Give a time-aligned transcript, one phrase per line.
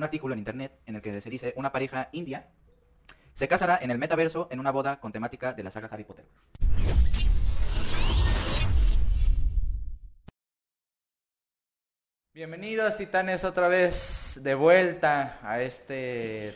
[0.00, 2.46] un artículo en internet en el que se dice una pareja india
[3.34, 6.24] se casará en el metaverso en una boda con temática de la saga Harry Potter.
[12.32, 15.94] Bienvenidos titanes otra vez de vuelta a esta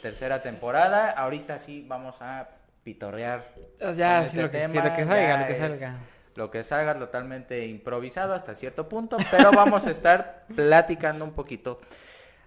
[0.00, 1.10] tercera temporada.
[1.10, 2.48] Ahorita sí vamos a
[2.82, 3.52] pitorrear.
[3.94, 4.74] Ya, con sí, este lo que, tema.
[4.74, 5.98] lo que salga, Ya lo que es salga.
[6.34, 11.80] Lo que salga totalmente improvisado hasta cierto punto, pero vamos a estar platicando un poquito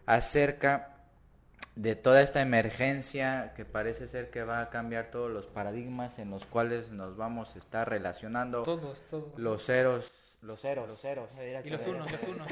[0.08, 0.94] acerca
[1.76, 6.32] de toda esta emergencia que parece ser que va a cambiar todos los paradigmas en
[6.32, 9.38] los cuales nos vamos a estar relacionando Todos, todos.
[9.38, 11.30] los ceros, los ceros, los ceros,
[11.64, 12.48] Y los unos, los unos.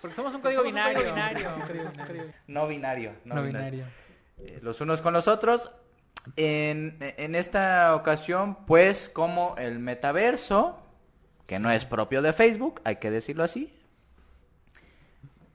[0.00, 1.00] Porque somos un código binario.
[1.00, 3.42] no binario, no, No binario.
[3.42, 3.84] binario.
[4.38, 5.70] Eh, los unos con los otros.
[6.36, 10.78] En, en esta ocasión, pues, como el metaverso,
[11.46, 13.74] que no es propio de Facebook, hay que decirlo así.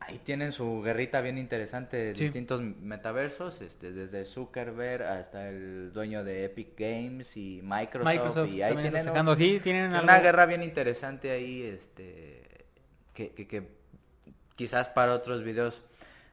[0.08, 2.23] Ahí tienen su guerrita bien interesante de Sí.
[2.26, 8.62] distintos metaversos, este, desde Zuckerberg hasta el dueño de Epic Games y Microsoft, Microsoft y
[8.62, 9.35] ahí tienen un- sacando.
[9.35, 10.24] Sí, tienen una algo.
[10.24, 12.66] guerra bien interesante ahí, este,
[13.16, 13.68] que, que- que
[14.55, 15.82] quizás para otros videos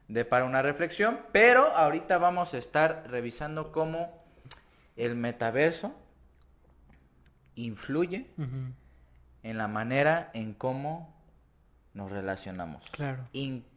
[0.08, 4.22] de para una reflexión, pero ahorita vamos a estar revisando cómo
[4.96, 5.94] el metaverso
[7.54, 8.26] influye
[9.42, 11.14] en la manera en cómo
[11.94, 13.28] nos relacionamos, Claro.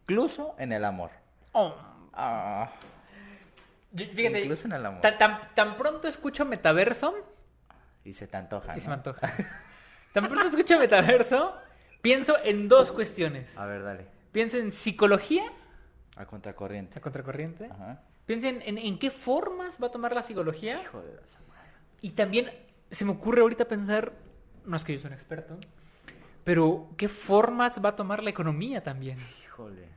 [0.08, 1.10] Incluso en el amor.
[1.54, 1.76] Oh,
[2.18, 2.72] Ah,
[3.92, 5.02] yo- Fíjate, incluso en el amor.
[5.02, 7.14] tan, tan, tan pronto escucho metaverso
[8.06, 9.20] Y se te antoja, y se me antoja.
[10.14, 11.56] tan pronto escucho metaverso,
[12.02, 13.50] pienso en dos cuestiones.
[13.58, 14.06] A ver, dale.
[14.32, 15.44] Pienso en psicología,
[16.16, 17.00] A contracorriente.
[17.00, 17.66] a contracorriente.
[17.66, 18.02] Ajá.
[18.26, 20.80] Pienso en, en, en qué formas va a tomar la psicología.
[20.82, 21.70] Hijo de madre.
[22.02, 22.52] Y también
[22.92, 24.14] se me ocurre ahorita pensar,
[24.66, 25.58] no es que yo soy un experto,
[26.44, 29.90] pero qué formas va a tomar la economía también, Híjole.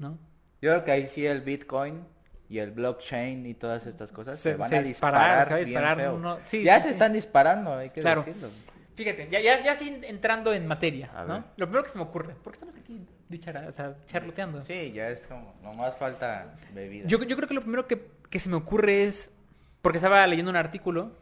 [0.00, 0.18] ¿No?
[0.60, 2.04] Yo creo que ahí sí el Bitcoin
[2.48, 5.64] y el blockchain y todas estas cosas se, Se- van se a disparar, disparar,
[5.98, 6.92] disparar sí, ya sí, se sí.
[6.94, 8.24] están disparando, hay que Claro.
[8.24, 8.48] decirlo.
[8.96, 11.34] Fíjate, ya, ya, ya sí entrando en materia, A ¿no?
[11.34, 11.42] ver.
[11.56, 13.00] Lo primero que se me ocurre, porque estamos aquí
[13.30, 14.62] dichara- o sea, charloteando.
[14.64, 17.06] Sí, ya es como, nomás falta bebida.
[17.06, 19.30] Yo, yo creo que lo primero que, que se me ocurre es,
[19.80, 21.12] porque estaba leyendo un artículo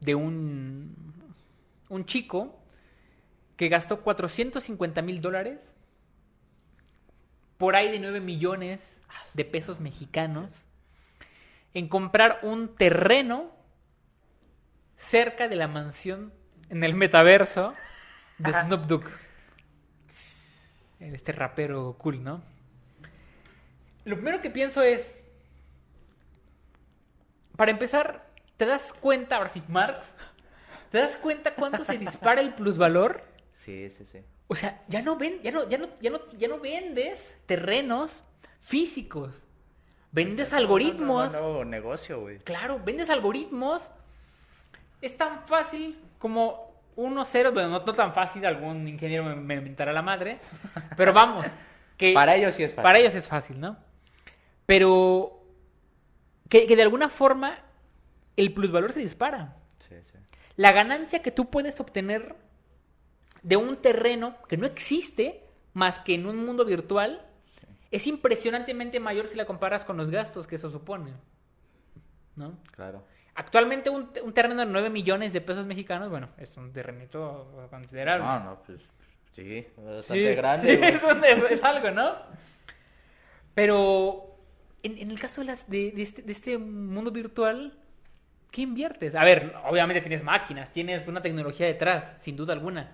[0.00, 0.94] de un,
[1.90, 2.58] un chico
[3.56, 5.72] que gastó 450 mil dólares,
[7.60, 8.80] por ahí de 9 millones
[9.34, 10.64] de pesos mexicanos,
[11.74, 13.52] en comprar un terreno
[14.96, 16.32] cerca de la mansión
[16.70, 17.74] en el metaverso
[18.38, 19.10] de Snoop Dogg.
[21.00, 22.42] Este rapero cool, ¿no?
[24.06, 25.12] Lo primero que pienso es,
[27.56, 30.08] para empezar, ¿te das cuenta, ahora sí, Marx?
[30.90, 33.22] ¿Te das cuenta cuánto se dispara el plusvalor?
[33.52, 34.20] Sí, sí, sí.
[34.52, 38.24] O sea, ya no ven, ya no, ya no, ya no, ya no vendes terrenos
[38.58, 39.40] físicos.
[40.10, 41.30] Vendes algoritmos.
[41.30, 42.40] No, no, no, no, negocio, güey.
[42.40, 43.80] Claro, vendes algoritmos.
[45.00, 49.54] Es tan fácil como uno cero, bueno, no, no tan fácil, algún ingeniero me, me
[49.54, 50.40] inventará la madre.
[50.96, 51.46] Pero vamos,
[51.96, 52.82] que Para ellos sí es fácil.
[52.82, 53.76] para ellos es fácil, ¿no?
[54.66, 55.44] Pero
[56.48, 57.56] que, que de alguna forma
[58.36, 59.54] el plusvalor se dispara.
[59.88, 60.18] Sí, sí.
[60.56, 62.34] La ganancia que tú puedes obtener
[63.42, 65.42] de un terreno que no existe
[65.72, 67.26] más que en un mundo virtual
[67.90, 71.12] es impresionantemente mayor si la comparas con los gastos que eso supone.
[72.36, 72.58] ¿No?
[72.72, 73.02] Claro.
[73.34, 78.24] Actualmente un, un terreno de 9 millones de pesos mexicanos, bueno, es un terrenito considerable.
[78.24, 78.80] No, no, pues
[79.34, 80.76] sí, bastante Sí, grande.
[80.76, 82.14] sí, es, un- es- es algo, ¿no?
[83.54, 84.36] Pero
[84.82, 87.76] en, en el caso de, las, de, de este, de este mundo virtual,
[88.50, 89.14] ¿qué inviertes?
[89.14, 92.92] A ver, obviamente tienes máquinas, tienes una tecnología detrás, sin duda alguna.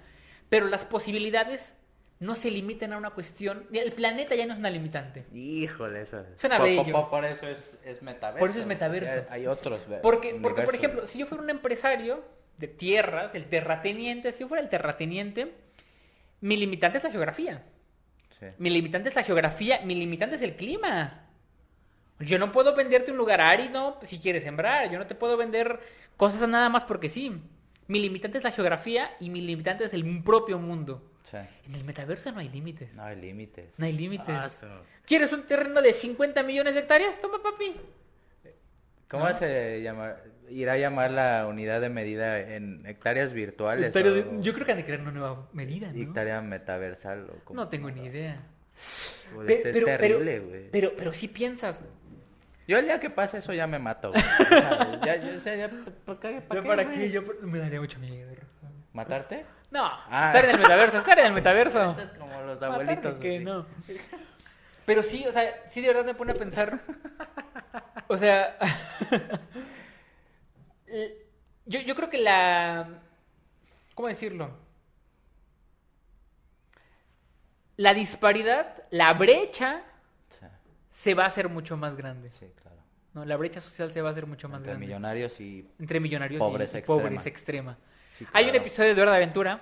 [0.48, 1.74] Pero las posibilidades
[2.18, 3.66] no se limitan a una cuestión.
[3.72, 5.26] El planeta ya no es una limitante.
[5.34, 6.24] Híjole, eso.
[6.36, 6.92] Suena por, bello.
[6.92, 8.38] por- por eso es, es metaverso.
[8.40, 9.26] Por eso es metaverso.
[9.30, 9.80] Hay otros.
[10.02, 12.24] Porque, porque por ejemplo, si yo fuera un empresario
[12.58, 15.52] de tierras, el terrateniente, si yo fuera el terrateniente,
[16.40, 17.64] mi limitante es la geografía.
[18.40, 18.46] Sí.
[18.58, 21.22] Mi limitante es la geografía, mi limitante es el clima.
[22.18, 25.80] Yo no puedo venderte un lugar árido si quieres sembrar, yo no te puedo vender
[26.16, 27.42] cosas nada más porque sí.
[27.88, 31.12] Mi limitante es la geografía y mi limitante es el propio mundo.
[31.30, 31.36] Sí.
[31.66, 32.92] En el metaverso no hay límites.
[32.94, 33.70] No hay límites.
[33.78, 34.28] No hay límites.
[34.28, 34.48] Ah,
[35.04, 37.20] ¿Quieres un terreno de 50 millones de hectáreas?
[37.20, 37.74] Toma, papi.
[39.08, 39.38] ¿Cómo ¿No?
[39.38, 40.16] se llama?
[40.50, 43.86] ¿Irá a llamar la unidad de medida en hectáreas virtuales?
[43.88, 46.00] Hectárea de- o Yo creo que han de crear una nueva medida, ¿no?
[46.02, 47.28] Hectárea metaversal.
[47.30, 48.42] O como- No tengo ni idea.
[49.34, 50.70] Pues este pero, es pero- terrible, güey.
[50.70, 51.80] pero, pero si piensas,
[52.66, 54.22] Yo el día que pase eso ya me mato, güey.
[54.22, 55.70] O sea, ya, sea, ya,
[56.04, 56.42] ¿para qué?
[56.52, 58.32] yo para qué, yo me daría mucho miedo.
[58.92, 59.46] ¿Matarte?
[59.70, 60.32] No, Ah.
[60.34, 61.96] estar en el metaverso, estar en el metaverso.
[62.00, 63.14] Es como los Matarte, abuelitos.
[63.20, 63.66] que no.
[64.84, 66.80] Pero sí, o sea, sí de verdad me pone a pensar.
[68.08, 68.56] O sea,
[71.66, 72.88] yo, yo creo que la...
[73.94, 74.50] ¿Cómo decirlo?
[77.76, 79.82] La disparidad, la brecha,
[81.02, 82.30] se va a hacer mucho más grande.
[82.30, 82.76] sí, claro.
[83.14, 83.24] ¿no?
[83.24, 84.86] La brecha social se va a hacer mucho más Entre grande.
[84.86, 87.02] millonarios y Entre millonarios Pobres y, extrema.
[87.02, 87.78] pobres extrema.
[88.12, 88.64] Sí, Hay un claro.
[88.66, 89.60] episodio de de Aventura,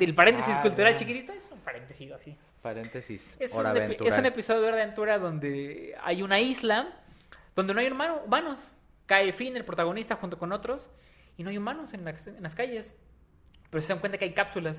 [0.00, 2.36] el paréntesis Ah, cultural chiquitito, es un paréntesis así.
[2.62, 3.36] paréntesis.
[3.40, 6.88] Es hora un, es un episodio de de Aventura donde hay una isla
[7.56, 8.58] donde no hay humano- humanos.
[9.06, 10.88] Cae Finn, el protagonista, junto con otros,
[11.36, 12.94] y no hay humanos en las, en las calles.
[13.68, 14.76] Pero se dan cuenta que hay cápsulas.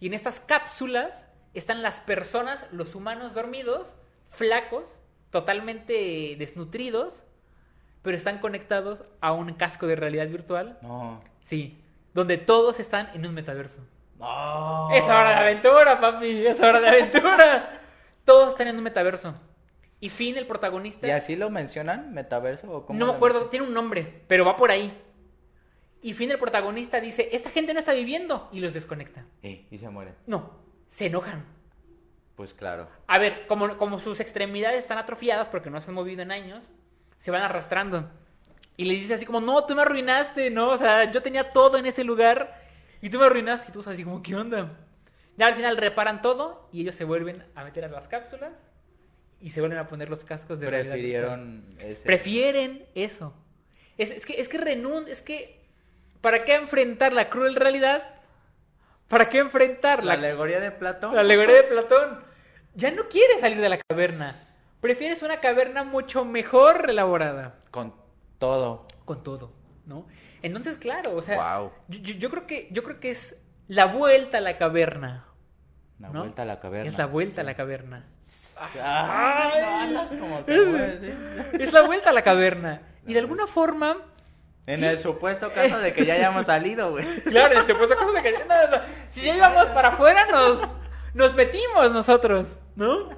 [0.00, 3.94] Y en estas cápsulas están las personas, los humanos dormidos,
[4.28, 4.84] flacos,
[5.30, 7.22] totalmente desnutridos,
[8.02, 10.78] pero están conectados a un casco de realidad virtual.
[10.82, 11.22] No.
[11.42, 11.82] Sí,
[12.14, 13.78] donde todos están en un metaverso.
[14.18, 14.90] No.
[14.92, 17.80] Es hora de aventura, papi, es hora de aventura.
[18.24, 19.34] Todos están en un metaverso.
[20.00, 22.12] Y Finn, el protagonista, ¿Y así lo mencionan?
[22.12, 24.96] ¿Metaverso o cómo no me acuerdo, tiene un nombre, pero va por ahí.
[26.02, 29.24] Y Finn, el protagonista, dice, esta gente no está viviendo, y los desconecta.
[29.42, 30.14] Y, y se mueren.
[30.26, 30.52] No,
[30.90, 31.44] se enojan.
[32.38, 32.88] Pues claro.
[33.08, 36.70] A ver, como, como sus extremidades están atrofiadas porque no se han movido en años,
[37.18, 38.08] se van arrastrando.
[38.76, 40.68] Y les dice así como, no, tú me arruinaste, ¿no?
[40.68, 42.62] O sea, yo tenía todo en ese lugar
[43.02, 43.70] y tú me arruinaste.
[43.70, 44.70] Y tú así como, ¿qué onda?
[45.36, 48.52] Ya al final reparan todo y ellos se vuelven a meter a las cápsulas
[49.40, 50.92] y se vuelven a poner los cascos de realidad.
[50.92, 52.02] Prefirieron ese...
[52.04, 53.34] Prefieren eso.
[53.96, 55.08] Es, es que, es que renun...
[55.08, 55.66] Es que,
[56.20, 58.04] ¿para qué enfrentar la cruel realidad?
[59.08, 61.16] ¿Para qué enfrentar la la, alegoría de Platón.
[61.16, 62.27] la alegoría de Platón.
[62.74, 64.34] Ya no quieres salir de la caverna.
[64.80, 67.56] Prefieres una caverna mucho mejor elaborada.
[67.70, 67.94] Con
[68.38, 68.86] todo.
[69.04, 69.52] Con todo,
[69.86, 70.06] ¿no?
[70.42, 71.72] Entonces, claro, o sea, Guau.
[71.88, 73.34] yo, yo- yo creo que yo creo que es
[73.66, 75.24] la vuelta a la caverna.
[75.98, 76.20] La ¿no?
[76.20, 76.88] vuelta a la caverna.
[76.90, 78.06] Es la vuelta a la caverna.
[78.80, 81.50] Ay, como ¿eh?
[81.58, 82.82] Es la vuelta a la caverna.
[83.06, 83.96] Y de alguna forma,
[84.66, 84.84] En Sí.
[84.84, 87.06] el supuesto caso de que ya hayamos salido, güey.
[87.22, 88.82] claro, en este puesto caso de que no, no, no.
[89.10, 90.60] si ya íbamos para afuera nos
[91.18, 93.10] nos metimos nosotros, ¿no?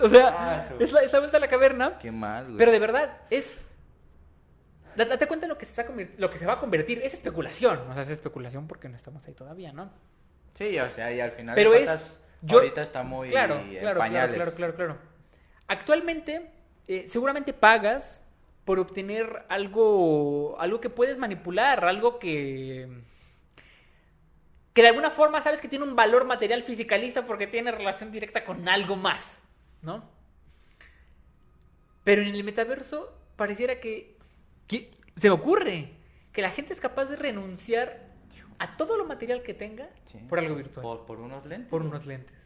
[0.00, 1.98] O sea, Ah, es la, es la vuelta a la caverna.
[1.98, 2.56] Qué mal, güey.
[2.58, 3.58] Pero de verdad, es.
[4.94, 7.00] da- Date cuenta lo que, se está lo que se va a convertir.
[7.02, 7.80] Es especulación.
[7.90, 9.90] O sea, es especulación porque no estamos ahí todavía, ¿no?
[10.54, 12.20] Sí, o sea, y al final Pero es.
[12.42, 14.36] yo- ahorita está muy claro, en claro, claro, pañales.
[14.36, 14.98] claro, claro, claro.
[15.66, 16.50] Actualmente,
[16.86, 18.22] eh, seguramente pagas
[18.64, 22.88] por obtener algo, algo que puedes manipular, algo que
[24.78, 28.44] que de alguna forma sabes que tiene un valor material fisicalista porque tiene relación directa
[28.44, 29.20] con algo más,
[29.82, 30.08] ¿no?
[32.04, 34.16] Pero en el metaverso pareciera que,
[34.68, 35.94] que- se me ocurre
[36.32, 38.06] que la gente es capaz de renunciar
[38.60, 40.18] a todo lo material que tenga Sí.
[40.28, 41.68] por algo virtual, Por, por unos lentes.
[41.68, 42.36] por unos lentes.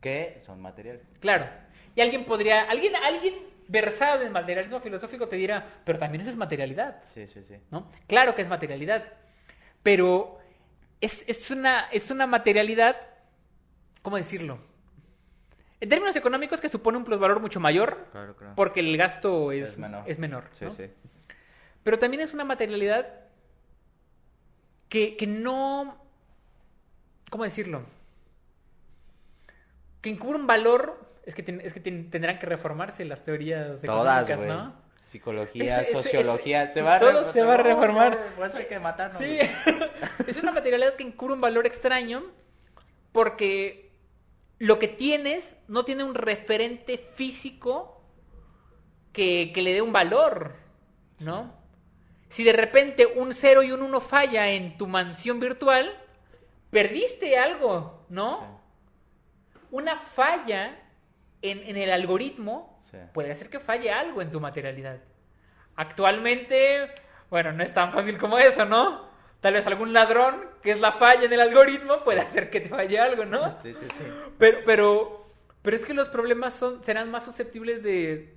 [0.00, 1.02] Que son materiales.
[1.20, 1.46] Claro.
[1.94, 3.34] Y alguien podría, alguien, alguien
[3.68, 7.56] versado en materialismo filosófico te dirá, pero también eso es materialidad, Sí, sí, sí.
[7.70, 7.90] ¿no?
[8.06, 9.04] Claro que es materialidad,
[9.82, 10.37] pero
[11.00, 12.96] es, es una, es una materialidad,
[14.02, 14.58] ¿cómo decirlo?
[15.80, 18.54] En términos económicos que supone un plusvalor mucho mayor, Claro, claro.
[18.56, 20.02] porque el gasto es, Es menor.
[20.06, 20.74] es menor, Sí, ¿no?
[20.74, 20.90] sí.
[21.84, 23.08] Pero también es una materialidad
[24.88, 25.96] que, que no...
[27.30, 27.82] ¿Cómo decirlo?
[30.00, 31.06] Que encubre un valor...
[31.24, 34.48] Es que, ten- es que ten- tendrán que reformarse las teorías Todas, económicas, güey.
[34.48, 34.87] ¿no?
[35.08, 38.34] Psicología, sociología, se va a todo se va a reformar.
[38.36, 39.18] Por eso hay que matarnos.
[39.18, 39.38] Sí,
[40.26, 42.24] es una materialidad que encubre un valor extraño
[43.10, 43.90] porque
[44.58, 48.02] lo que tienes no tiene un referente físico
[49.14, 50.56] que, que le dé un valor,
[51.20, 51.54] ¿no?
[52.28, 55.90] Si de repente un 0 y un 1 falla en tu mansión virtual,
[56.68, 58.60] perdiste algo, ¿no?
[59.70, 60.78] Una falla
[61.40, 62.96] en, en el algoritmo Sí.
[63.12, 64.98] puede hacer que falle algo en tu materialidad.
[65.76, 66.92] Actualmente,
[67.30, 69.08] bueno, no es tan fácil como eso, ¿no?
[69.40, 72.68] Tal vez algún ladrón, que es la falla en el algoritmo, puede hacer que te
[72.68, 73.56] falle algo, ¿no?
[73.62, 74.04] Sí, sí, sí.
[74.38, 75.26] Pero, pero,
[75.62, 78.36] pero es que los problemas son, serán más susceptibles de,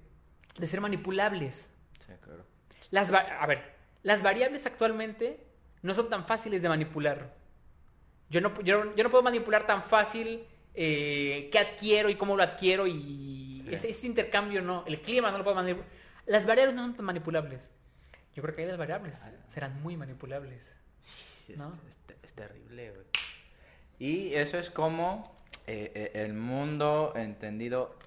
[0.58, 1.68] de ser manipulables.
[2.06, 2.46] Sí, claro.
[2.92, 3.64] Las, a ver,
[4.04, 5.48] las variables actualmente
[5.82, 7.34] no son tan fáciles de manipular.
[8.30, 12.44] Yo no, yo, yo no puedo manipular tan fácil eh, qué adquiero y cómo lo
[12.44, 13.76] adquiero y Sí.
[13.76, 14.84] ese, ese intercambio no.
[14.88, 15.88] El clima no lo puedo manipular.
[16.26, 17.70] Las variables no son tan manipulables.
[18.36, 19.16] Yo creo que ahí las variables
[19.54, 20.62] serán muy manipulables.
[21.50, 21.78] Es- ¿No?
[21.90, 23.06] Es, te- es terrible, güey.
[24.00, 25.36] Y eso es como
[25.68, 27.98] eh, eh, el mundo entendido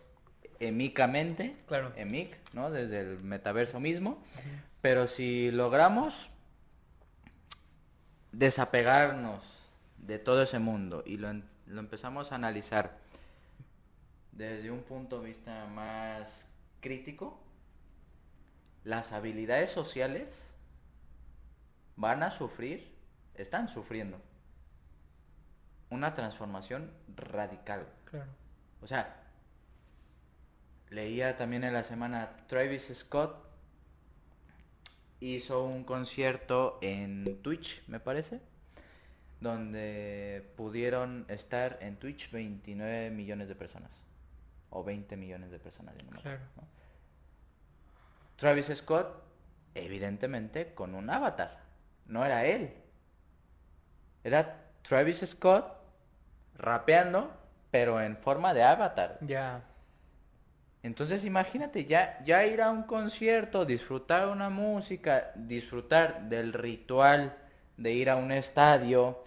[0.61, 1.92] emicamente, Claro.
[1.97, 2.71] emic, ¿no?
[2.71, 4.23] Desde el metaverso mismo.
[4.80, 6.28] Pero si logramos
[8.33, 9.42] desapegarnos
[9.99, 12.99] de todo ese mundo y lo, en- lo empezamos a analizar
[14.33, 16.28] desde un punto de vista más
[16.80, 17.40] crítico,
[18.83, 20.28] las habilidades sociales
[21.97, 22.94] van a sufrir,
[23.35, 24.21] están sufriendo
[25.90, 27.87] una transformación radical.
[28.04, 28.30] Claro.
[28.83, 29.23] O sea,
[30.90, 33.37] leía también en la semana Travis Scott
[35.21, 38.40] hizo un concierto en Twitch, me parece,
[39.44, 43.90] donde pudieron estar en Twitch 29 millones de personas
[44.70, 45.94] o 20 millones de personas.
[45.94, 46.40] no acuerdo, Claro.
[46.56, 46.64] ¿no?
[48.36, 49.22] Travis Scott,
[49.76, 51.60] evidentemente, con un avatar.
[52.06, 52.72] No era él.
[54.24, 55.76] Era Travis Scott
[56.56, 57.32] rapeando,
[57.70, 59.18] pero en forma de avatar.
[59.20, 59.62] Ya.
[60.82, 67.36] Entonces imagínate, ya, ya ir a un concierto, disfrutar una música, disfrutar del ritual
[67.76, 69.24] de ir a un estadio,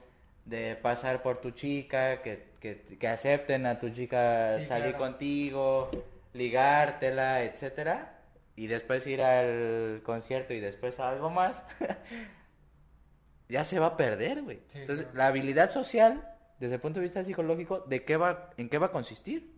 [0.48, 4.98] de pasar por tu chica, que, que, que acepten a tu chica Sí, salir claro.
[4.98, 5.92] contigo,
[6.34, 8.14] ligártela, etcétera,
[8.56, 11.64] y después ir al concierto y después a algo más,
[13.50, 14.62] ya se va a perder, güey.
[14.70, 15.18] Sí, Entonces, claro.
[15.18, 16.24] la habilidad social,
[16.60, 19.56] desde el punto de vista psicológico, ¿de qué va, en qué va a consistir?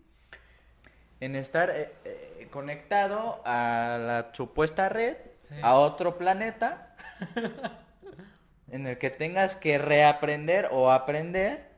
[1.22, 5.16] en estar eh, eh, conectado a la supuesta red,
[5.50, 5.56] Sí.
[5.62, 6.94] a otro planeta,
[8.70, 11.70] en el que tengas que reaprender o aprender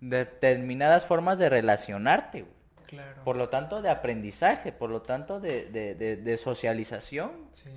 [0.00, 2.60] determinadas formas de relacionarte, güey.
[2.86, 3.22] Claro.
[3.22, 7.30] por lo tanto de aprendizaje, por lo tanto de, de- de- de socialización.
[7.52, 7.70] Sí.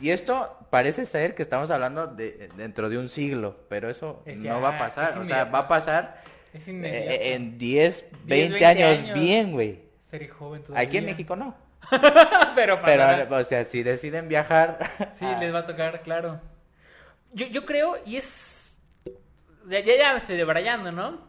[0.00, 4.38] Y esto parece ser que estamos hablando de dentro de un siglo, pero eso Es
[4.38, 6.20] no ya, va a pasar, o sea, va a pasar
[6.66, 9.20] eh, en 10, 20, 20 años, años.
[9.20, 9.80] bien, güey.
[10.10, 10.84] Seré joven todavía.
[10.88, 11.54] Aquí en México no.
[12.56, 13.28] pero Pero, pasará.
[13.30, 14.78] o sea, si deciden viajar.
[15.14, 16.40] Sí, a- les va a tocar, claro.
[17.36, 18.76] Yo, yo creo, y es...
[19.68, 21.20] ya, ya me estoy debrayando, ¿no?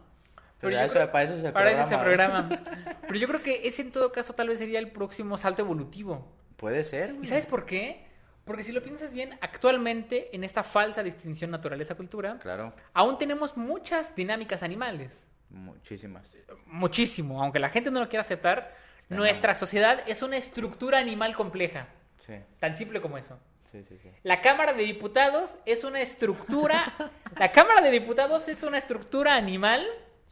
[0.60, 2.48] Pero eso- creo- para eso es el para eso es el programa.
[2.48, 2.96] programa.
[3.02, 6.26] Pero yo creo que ese en todo caso tal vez sería el próximo salto evolutivo.
[6.56, 7.10] Puede ser.
[7.10, 7.26] ¿Y güey.
[7.26, 8.06] sabes por qué?
[8.44, 14.16] Porque si lo piensas bien, actualmente en esta falsa distinción naturaleza-cultura, Claro, aún tenemos muchas
[14.16, 15.24] dinámicas animales.
[15.50, 16.24] muchísimas.
[16.66, 18.74] Muchísimo, aunque la gente no lo quiera aceptar,
[19.10, 21.86] nuestra sociedad es una estructura animal compleja.
[22.18, 23.38] Sí, Tan simple como eso.
[23.72, 24.10] Sí, sí, sí.
[24.22, 26.94] La Cámara de Diputados es una estructura.
[27.38, 29.86] la Cámara de Diputados es una estructura animal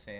[0.04, 0.12] Sí.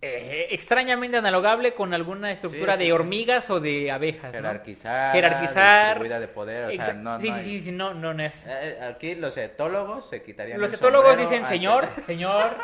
[0.00, 2.92] eh, extrañamente analogable con alguna estructura Sí, sí, de sí.
[2.92, 4.32] hormigas o de abejas.
[4.32, 4.38] ¿no?
[4.38, 5.12] Jerarquizar.
[5.14, 5.86] Jerarquizar.
[5.86, 6.68] distribuida de poder.
[6.68, 8.34] O sea, no, sí, no sí, hay- sí, sí, no, no, no es.
[8.46, 8.48] Eh,
[8.80, 12.56] eh, Aquí los etólogos se quitarían Los el etólogos dicen, señor, señor,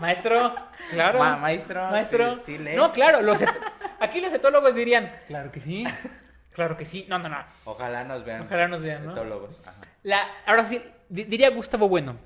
[0.00, 0.54] maestro,
[0.90, 1.18] claro.
[1.18, 2.36] Ma- maestro, maestro.
[2.36, 2.74] sí- sí lee.
[2.74, 3.50] no, claro, los et-
[4.00, 5.84] aquí los etólogos dirían, claro que sí,
[6.54, 7.06] claro que sí.
[7.08, 7.38] No, no, no.
[7.64, 8.42] Ojalá nos vean.
[8.42, 9.12] Ojalá nos vean, ¿no?
[9.64, 9.80] Ajá.
[10.02, 12.16] La, ahora sí, di- diría Gustavo Bueno,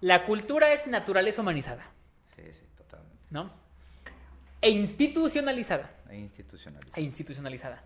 [0.00, 1.84] la cultura es naturaleza humanizada,
[2.36, 3.16] Sí, sí, totalmente.
[3.30, 3.50] ¿no?
[4.60, 5.90] E institucionalizada.
[6.10, 7.00] E institucionalizado.
[7.00, 7.82] e institucionalizada.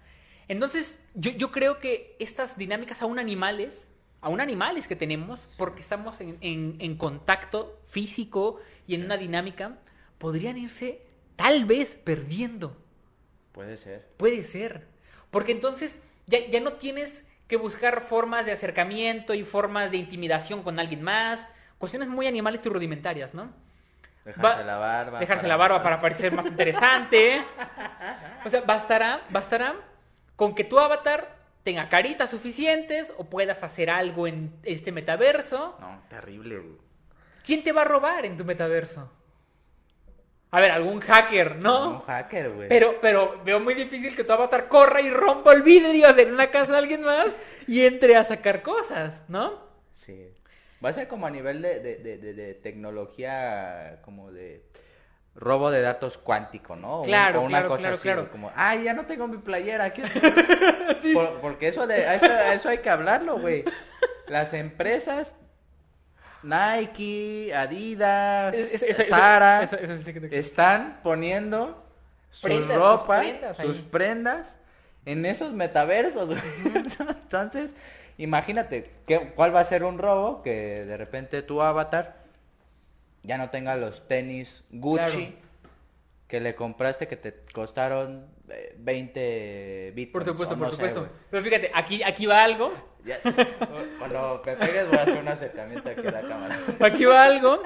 [0.49, 3.87] Entonces, yo, yo creo que estas dinámicas aún animales,
[4.21, 9.77] aún animales que tenemos, porque estamos en, en- en contacto físico y en una dinámica,
[10.19, 11.03] podrían irse
[11.37, 12.77] tal vez perdiendo.
[13.53, 14.07] Puede ser.
[14.17, 14.87] Puede ser.
[15.31, 20.63] Porque entonces ya, ya no tienes que buscar formas de acercamiento y formas de intimidación
[20.63, 21.41] con alguien más.
[21.79, 23.51] Cuestiones muy animales y rudimentarias, ¿no?
[24.25, 25.19] Dejarse Va- la barba.
[25.19, 27.43] Dejarse para- la barba para parecer más interesante.
[28.45, 29.75] O sea, bastará, bastará
[30.37, 35.77] con que tu avatar tenga caritas suficientes o puedas hacer algo en este metaverso.
[35.81, 36.77] No, terrible, güey.
[37.45, 39.11] ¿Quién te va a robar en tu metaverso?
[40.53, 41.91] A ver, algún hacker, ¿no?
[41.91, 42.69] Un hacker, güey.
[42.69, 46.51] Pero, pero veo muy difícil que tu avatar corra y rompa el vidrio de una
[46.51, 47.29] casa de alguien más
[47.69, 49.61] y entre a sacar cosas, ¿no?
[49.95, 50.29] Sí.
[50.85, 54.65] Va a ser como a nivel de, de, de, tecnología, como de
[55.37, 57.03] robo de datos cuántico, ¿no?
[57.03, 58.31] Claro, o una claro, cosa claro, así, claro.
[58.33, 59.85] Como, ay, ya no tengo mi playera.
[59.85, 60.03] aquí".
[61.15, 63.65] Por- porque eso, de, eso, eso hay que hablarlo, güey.
[64.27, 65.37] Las empresas,
[66.43, 69.63] Nike, Adidas, Es- Zara,
[70.31, 71.85] están poniendo
[72.31, 74.57] sus Prendas, sus ropas, prendas sus prendas
[75.05, 76.29] en esos metaversos.
[76.29, 76.41] güey.
[76.99, 77.73] Entonces,
[78.19, 80.43] imagínate, ¿qué, ¿cuál va a ser un robo?
[80.43, 82.17] Que de repente tu avatar
[83.23, 85.33] ya no tenga los tenis Gucci Claro.
[86.29, 88.40] que le compraste que te costaron eh,
[88.79, 90.13] 20 bitcoins.
[90.13, 91.09] Por supuesto, por no supuesto.
[91.31, 92.73] Pero fíjate, aquí, aquí va algo.
[93.05, 93.19] Ya-
[93.99, 96.59] Cuando te pegues voy a hacer un acercamiento aquí a la cámara.
[96.81, 97.63] Aquí va algo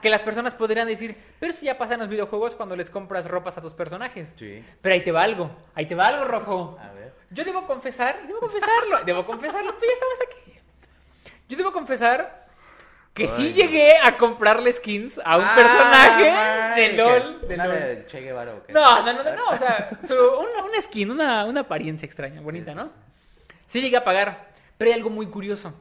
[0.00, 3.26] que las personas podrían decir, pero si ya pasa en los videojuegos cuando les compras
[3.28, 4.28] ropas a tus personajes.
[4.36, 4.64] Sí.
[4.80, 6.78] Pero ahí te va algo, ahí te va algo rojo.
[6.80, 7.12] A ver.
[7.30, 10.60] Yo debo confesar, debo confesarlo, debo confesarlo, pues ya estamos aquí.
[11.48, 12.43] Yo debo confesar
[13.14, 17.48] Que sí Ay, llegué a comprarle skins a un Ah, personaje man, de que- LOL.
[17.48, 17.68] de LOL.
[17.70, 18.72] de Che Guevara, ¿o qué?
[18.72, 22.72] No, no, no, no, no, o sea, una, una skin, una, una apariencia extraña, bonita,
[22.72, 22.84] sí, ¿no?
[22.86, 22.90] sí.
[23.68, 25.72] Sí llegué a pagar, pero hay algo muy curioso.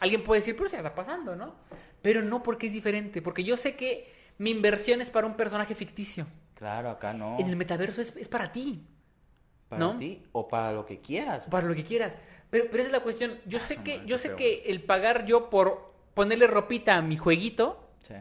[0.00, 1.54] Alguien puede decir, pero se está pasando, ¿no?
[2.02, 5.74] Pero no porque es diferente, porque yo sé que mi inversión es para un personaje
[5.74, 6.26] ficticio.
[6.54, 7.38] Claro, acá no.
[7.38, 8.86] En el metaverso es, es para ti,
[9.70, 9.96] Para ¿no?
[9.98, 11.46] ti o para lo que quieras.
[11.50, 12.14] para lo que quieras.
[12.50, 13.40] Pero, pero esa es la cuestión.
[13.46, 14.36] Yo sé su que, yo sé feo.
[14.36, 18.14] que el pagar yo por ponerle ropita a mi jueguito, Sí,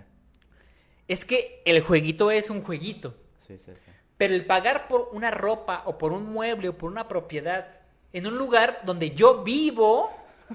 [1.07, 3.15] es que el jueguito es un jueguito.
[3.47, 3.71] sí, sí.
[3.73, 3.91] sí.
[4.17, 7.67] Pero el pagar por una ropa o por un mueble o por una propiedad
[8.13, 10.11] en un lugar donde yo vivo,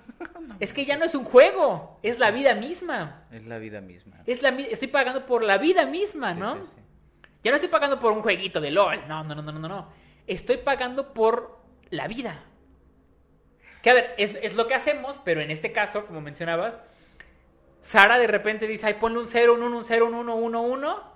[0.61, 3.25] es que ya no es un juego, es la vida misma.
[3.33, 4.17] Es la vida misma.
[4.27, 6.55] Es la, estoy pagando por la vida misma, Sí, ¿no?
[6.55, 6.83] sí, sí.
[7.45, 9.07] Ya no estoy pagando por un jueguito de LOL.
[9.09, 9.89] No, no, no, no, no, no.
[10.27, 11.59] Estoy pagando por
[11.91, 12.43] la vida.
[13.83, 16.75] Que a ver, es, es lo que hacemos, pero en este caso, como mencionabas,
[17.83, 20.63] Sara de repente dice, ay, ponle un 0, un 1, un 0, un 1, 1,
[20.63, 21.13] 1,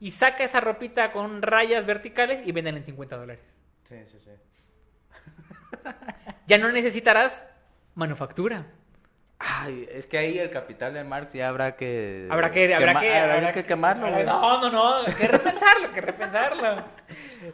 [0.00, 3.42] y saca esa ropita con rayas verticales y venden en 50 dólares.
[3.88, 4.30] Sí, sí, sí.
[6.46, 7.32] Ya no necesitarás
[7.94, 8.66] manufactura.
[9.38, 12.26] Ay, es que ahí el capital de Marx ya habrá que...
[12.30, 14.24] Habrá que, habrá quema- que, habrá habrá que quemarlo, habrá-.
[14.24, 16.84] No, no, no, hay que repensarlo, hay que repensarlo.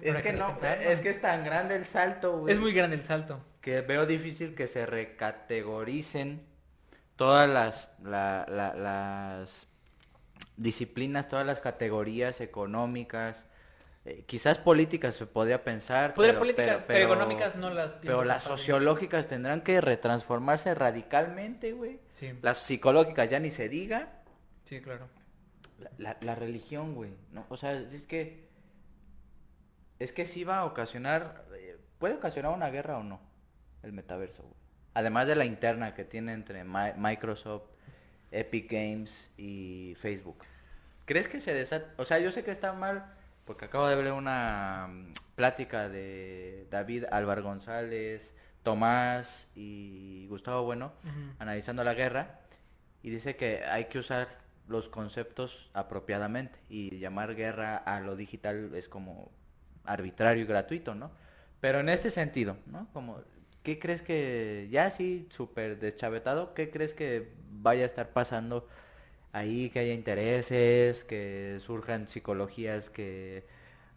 [0.03, 0.91] Es Habrá que no, repensarlo.
[0.91, 2.55] es que es tan grande el salto, güey.
[2.55, 3.41] Es muy grande el salto.
[3.61, 6.43] que veo difícil que se recategoricen
[7.17, 9.67] todas las, la- la- las
[10.57, 13.45] disciplinas, todas las categorías económicas,
[14.05, 18.45] eh, quizás políticas se podría pensar, Podría pero, políticas, pero económicas no las Pero las
[18.45, 22.01] sociológicas tendrán que retransformarse radicalmente, güey.
[22.13, 22.33] Sí.
[22.43, 24.23] Las psicológicas ya ni se diga.
[24.65, 25.09] Sí, claro.
[25.79, 27.45] La, la- la religión, güey, ¿no?
[27.49, 28.47] O sea, es que...
[29.99, 31.47] Es que sí va a ocasionar...
[31.55, 33.19] eh, ¿Puede ocasionar una guerra o no?
[33.83, 34.55] El metaverso, güey.
[34.97, 37.65] Además de la interna que tiene entre Mi- Microsoft,
[38.31, 40.39] Epic Games y Facebook.
[41.05, 41.93] ¿Crees que se desata?
[41.99, 43.05] O sea, yo sé que está mal,
[43.45, 50.93] porque acabo de ver una mm, plática de David Álvaro González, Tomás y Gustavo Bueno,
[51.39, 52.41] analizando la guerra,
[53.03, 54.29] y dice que hay que usar
[54.67, 59.31] los conceptos apropiadamente, y llamar guerra a lo digital es como
[59.85, 61.11] arbitrario y gratuito, ¿no?
[61.61, 62.89] Pero en este sentido, ¿no?
[62.95, 63.21] Como,
[63.67, 68.69] ¿qué crees que, ya así, súper deschavetado, qué crees que vaya a estar pasando
[69.33, 73.47] ahí, que haya intereses, que surjan psicologías que,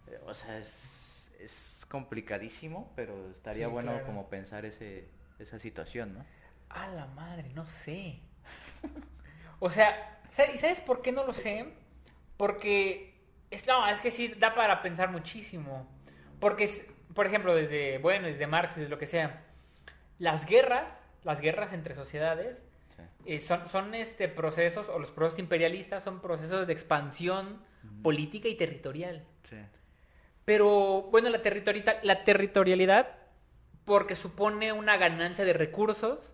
[0.07, 4.05] eh, o sea, es, es complicadísimo, pero estaría Sí, bueno claro.
[4.05, 6.25] como pensar ese, esa situación, ¿no?
[6.69, 8.19] A la madre, no sé.
[9.59, 11.65] o sea, ¿sabes- ¿y sabes por qué no lo sé?
[12.37, 13.15] Porque
[13.51, 15.87] es no, es que sí da para pensar muchísimo.
[16.39, 19.45] Porque por ejemplo, desde bueno, desde Marx, desde lo que sea,
[20.19, 20.83] las guerras,
[21.23, 22.57] las guerras entre sociedades
[22.95, 23.03] Sí.
[23.25, 27.61] eh, son son este procesos o los procesos imperialistas son procesos de expansión
[28.03, 29.23] política y territorial.
[29.49, 29.55] Sí.
[30.45, 33.15] Pero bueno, la, territori- la territorialidad,
[33.85, 36.33] porque supone una ganancia de recursos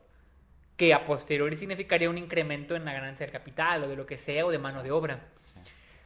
[0.77, 4.17] que a posteriori significaría un incremento en la ganancia del capital o de lo que
[4.17, 5.19] sea o de mano de obra.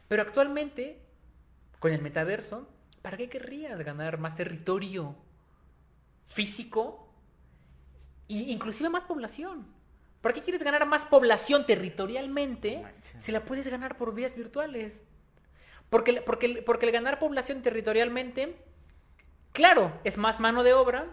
[0.07, 0.99] Pero actualmente,
[1.79, 2.67] con el metaverso,
[3.01, 5.15] ¿para qué querrías ganar más territorio
[6.27, 7.08] físico
[8.29, 9.65] e inclusive más población?
[10.21, 12.85] ¿Para qué quieres ganar más población territorialmente
[13.19, 15.01] si la puedes ganar por vías virtuales?
[15.89, 18.55] Porque, porque, porque el ganar población territorialmente,
[19.53, 21.07] claro, es más mano de obra,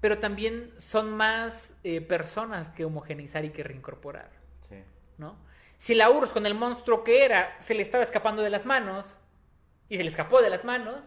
[0.00, 4.30] pero también son más eh, personas que homogeneizar y que reincorporar,
[4.68, 4.76] Sí.
[5.18, 5.36] ¿no?
[5.78, 9.06] Si la URSS con el monstruo que era se le estaba escapando de las manos
[9.88, 11.00] y se le escapó de las manos,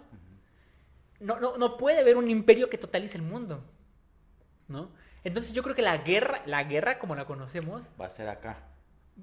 [1.19, 3.63] no, no, no puede haber un imperio que totalice el mundo,
[4.67, 4.91] ¿no?
[5.23, 8.63] Entonces yo creo que la guerra, la guerra como la conocemos, Va a ser acá.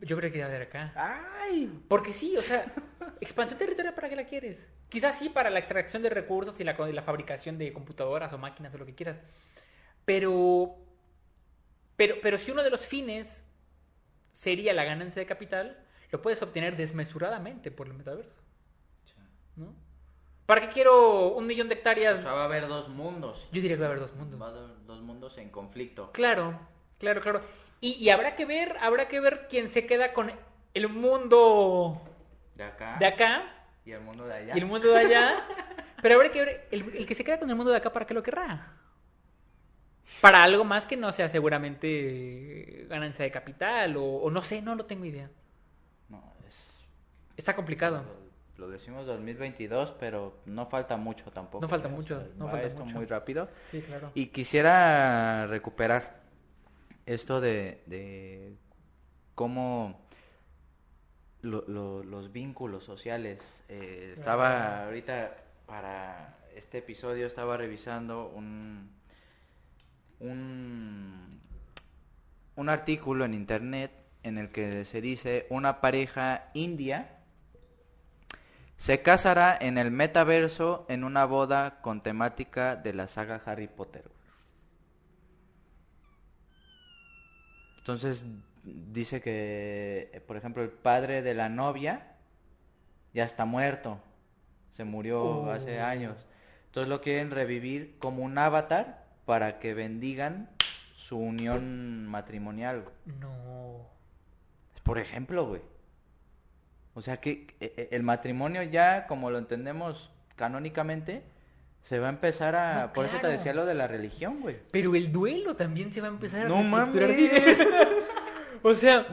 [0.01, 0.93] yo creo que va a haber acá.
[0.97, 1.83] ¡Ay!
[1.89, 2.73] Porque sí, o sea,
[3.21, 4.67] expansión territorial para qué la quieres.
[4.89, 8.39] Quizás sí para la extracción de recursos y la, y la fabricación de computadoras o
[8.39, 9.17] máquinas o lo que quieras.
[10.05, 10.77] Pero,
[11.97, 13.43] pero, pero si uno de los fines
[14.33, 15.79] sería la ganancia de capital,
[16.11, 18.35] lo puedes obtener desmesuradamente por el metaverso,
[19.57, 19.75] ¿no?
[20.47, 22.21] ¿Para qué quiero un millón de O hectáreas?
[22.23, 23.39] sea, va a haber dos mundos.
[23.53, 24.41] Yo diría que va a haber dos mundos.
[24.41, 26.11] Va a haber dos mundos en conflicto.
[26.13, 26.59] Claro,
[26.99, 27.41] claro, claro.
[27.81, 30.31] Y, y habrá que ver, habrá que ver quién se queda con
[30.75, 32.01] el mundo
[32.55, 32.97] De acá.
[32.99, 33.45] de acá
[33.85, 34.55] Y el mundo de allá.
[34.55, 35.47] y el mundo de allá.
[36.03, 38.07] Pero habrá que ver, el, el que se queda con el mundo de acá, ¿para
[38.07, 38.73] qué lo querrá?
[40.21, 44.75] Para algo más que no sea seguramente ganancia de capital o, o no sé, no
[44.75, 45.31] lo tengo idea.
[46.09, 46.63] No, es...
[47.37, 48.05] Está complicado.
[48.57, 51.63] Lo, decimos 2022, pero no falta mucho tampoco.
[51.65, 51.93] No falta ¿eh?
[51.93, 52.97] O mucho, sea, no va falta esto mucho.
[52.97, 53.49] muy rápido.
[53.71, 54.11] Sí, claro.
[54.15, 56.21] Y quisiera recuperar
[57.07, 58.55] esto de, de
[59.35, 60.01] cómo
[61.43, 63.41] lo- lo- los vínculos sociales.
[63.69, 65.37] eh, estaba ahorita
[65.67, 68.91] para este episodio estaba revisando un
[70.21, 71.41] un
[72.57, 73.91] un artículo en internet
[74.23, 77.19] en el que se dice una pareja india
[78.77, 84.05] se casará en el metaverso en una boda con temática de la saga Harry Potter.
[87.79, 88.27] Entonces
[88.65, 92.15] dice que, eh, por ejemplo, el padre de la novia
[93.13, 94.01] ya está muerto.
[94.73, 95.51] Se murió Oh.
[95.51, 96.17] hace años.
[96.67, 100.51] Entonces lo quieren revivir como un avatar para que bendigan
[100.97, 102.85] su unión matrimonial.
[103.21, 103.87] No.
[104.83, 105.63] Por ejemplo, güey.
[106.95, 111.23] O sea que eh, eh, el matrimonio ya, como lo entendemos canónicamente,
[111.83, 112.87] se va a empezar a...
[112.87, 114.57] No, Por eso te decía lo de la religión, güey.
[114.71, 117.19] Pero el duelo también se va a empezar a No mames.
[118.63, 119.07] o sea,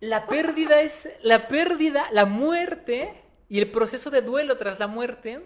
[0.00, 3.12] la pérdida es la pérdida, la muerte
[3.48, 5.44] y el proceso de duelo tras la muerte,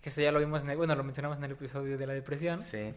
[0.00, 2.14] que eso ya lo vimos en el- bueno, lo mencionamos en el episodio de la
[2.14, 2.94] depresión, Sí.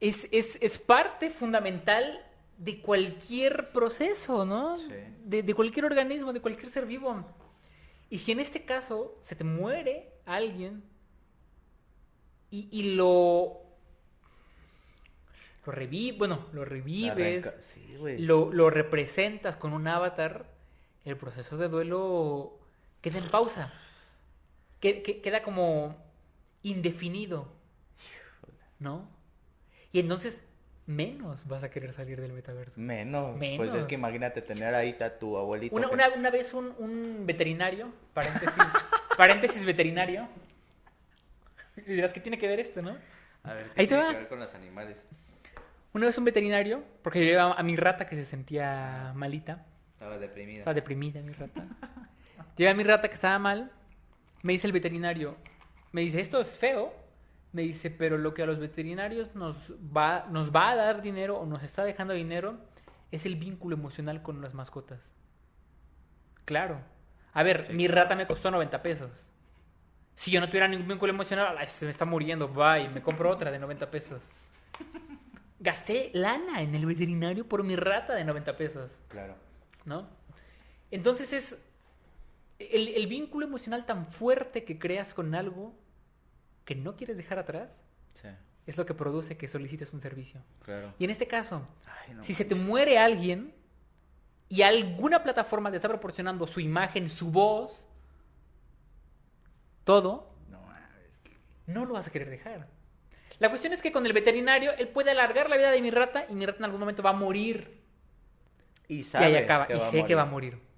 [0.00, 2.22] es, es, es parte fundamental
[2.58, 4.78] de cualquier proceso, ¿no?
[4.78, 4.92] Sí.
[5.24, 7.24] De, de cualquier organismo, de cualquier ser vivo.
[8.10, 10.82] Y si en este caso se te muere alguien
[12.50, 13.60] y, y lo...
[15.66, 20.44] Lo revives, bueno, lo revives, Sí, lo, lo representas con un avatar,
[21.06, 22.58] el proceso de duelo
[23.00, 23.72] queda en pausa.
[24.80, 25.96] Que- que- queda como
[26.62, 27.48] indefinido.
[28.78, 29.08] ¿No?
[29.92, 30.38] Y entonces
[30.86, 32.78] menos vas a querer salir del metaverso.
[32.80, 33.36] Menos.
[33.38, 33.74] Pues Menos.
[33.74, 35.74] es que imagínate tener ahí a tu abuelito.
[35.74, 38.54] Una, que- una, una vez un, un veterinario, paréntesis,
[39.16, 40.28] paréntesis veterinario,
[41.76, 42.96] y dirás, ¿qué tiene que ver esto, no?
[43.42, 44.10] A ver, Ahí te ¿qué tiene va.
[44.10, 45.06] que ver con los animales?
[45.92, 50.18] Una vez un veterinario, porque yo llevaba a mi rata que se sentía malita, Estaba
[50.18, 50.58] deprimida.
[50.58, 51.64] estaba deprimida mi rata.
[52.56, 53.70] Llega a mi rata que estaba mal,
[54.42, 55.36] me dice el veterinario,
[55.92, 56.92] me dice, esto es feo,
[57.54, 59.56] me dice, pero lo que a los veterinarios nos
[59.96, 62.58] va, nos va a dar dinero o nos está dejando dinero
[63.12, 65.00] es el vínculo emocional con las mascotas.
[66.44, 66.80] Claro.
[67.32, 69.10] A ver, mi rata me costó 90 pesos.
[70.16, 73.30] Si yo no tuviera ningún vínculo emocional, ay, se me está muriendo, bye, me compro
[73.30, 74.22] otra de 90 pesos.
[75.60, 78.90] Gasté lana en el veterinario por mi rata de 90 pesos.
[79.08, 79.36] Claro.
[79.84, 80.08] ¿no?
[80.90, 81.56] Entonces es
[82.58, 85.72] el, el vínculo emocional tan fuerte que creas con algo
[86.64, 87.78] que no quieres dejar atrás
[88.20, 88.28] Sí,
[88.66, 90.40] es lo que produce que solicites un servicio.
[90.64, 90.94] claro.
[90.98, 93.54] Y en este caso, Ay, no si se te muere alguien
[94.48, 97.86] y alguna plataforma te está proporcionando su imagen, su voz,
[99.84, 100.32] todo,
[101.66, 102.68] No, lo vas a querer dejar.
[103.38, 106.26] La cuestión es que con el veterinario, él puede alargar la vida de mi rata
[106.28, 107.82] y mi rata en algún momento va a morir.
[108.86, 109.66] y ahí acaba.
[109.66, 110.54] que y sé que va a morir.
[110.54, 110.68] morir.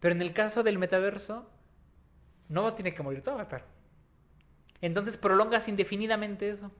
[0.00, 1.50] Pero en el caso del metaverso,
[2.48, 3.64] no tiene que morir tu avatar.
[4.80, 6.70] Entonces prolongas indefinidamente eso.